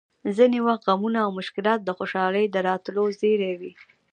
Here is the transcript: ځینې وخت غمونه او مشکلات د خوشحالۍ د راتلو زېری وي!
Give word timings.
ځینې 0.37 0.59
وخت 0.67 0.83
غمونه 0.89 1.19
او 1.25 1.31
مشکلات 1.39 1.79
د 1.83 1.89
خوشحالۍ 1.97 2.45
د 2.49 2.55
راتلو 2.67 3.03
زېری 3.19 3.51
وي! 3.59 3.71